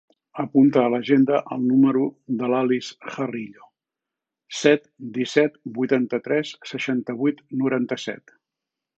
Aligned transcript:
Apunta 0.41 0.79
a 0.83 0.91
l'agenda 0.91 1.41
el 1.55 1.59
número 1.65 2.05
de 2.39 2.47
l'Alice 2.53 3.11
Jarillo: 3.15 3.67
set, 4.61 4.89
disset, 5.17 5.59
vuitanta-tres, 5.75 6.55
seixanta-vuit, 6.71 7.45
noranta-set. 7.65 8.35